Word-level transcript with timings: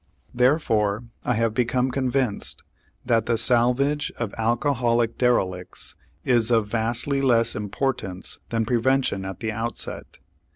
Therefore 0.33 1.03
I 1.23 1.35
have 1.35 1.53
become 1.53 1.91
convinced 1.91 2.63
that 3.05 3.27
the 3.27 3.37
salvage 3.37 4.11
of 4.17 4.33
alcoholic 4.35 5.15
derelicts 5.19 5.93
is 6.25 6.49
of 6.49 6.65
vastly 6.67 7.21
less 7.21 7.55
importance 7.55 8.39
than 8.49 8.65
prevention 8.65 9.25
at 9.25 9.41
the 9.41 9.51
outset. 9.51 10.17